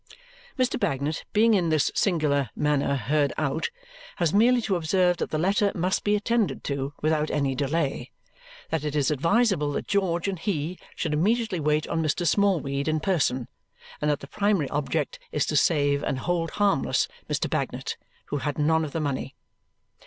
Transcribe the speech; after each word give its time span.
Mr. 0.57 0.79
Bagnet, 0.79 1.25
being 1.31 1.53
in 1.53 1.69
this 1.69 1.91
singular 1.93 2.49
manner 2.55 2.95
heard 2.95 3.31
out, 3.37 3.69
has 4.15 4.33
merely 4.33 4.59
to 4.59 4.75
observe 4.75 5.17
that 5.17 5.29
the 5.29 5.37
letter 5.37 5.71
must 5.75 6.03
be 6.03 6.15
attended 6.15 6.63
to 6.63 6.91
without 7.03 7.29
any 7.29 7.53
delay, 7.53 8.09
that 8.71 8.83
it 8.83 8.95
is 8.95 9.11
advisable 9.11 9.71
that 9.73 9.87
George 9.87 10.27
and 10.27 10.39
he 10.39 10.79
should 10.95 11.13
immediately 11.13 11.59
wait 11.59 11.87
on 11.87 12.01
Mr. 12.01 12.25
Smallweed 12.25 12.87
in 12.87 12.99
person, 12.99 13.47
and 14.01 14.09
that 14.09 14.21
the 14.21 14.27
primary 14.27 14.67
object 14.71 15.19
is 15.31 15.45
to 15.45 15.55
save 15.55 16.01
and 16.03 16.17
hold 16.17 16.49
harmless 16.57 17.07
Mr. 17.29 17.47
Bagnet, 17.47 17.95
who 18.29 18.37
had 18.37 18.57
none 18.57 18.83
of 18.83 18.93
the 18.93 18.99
money. 18.99 19.35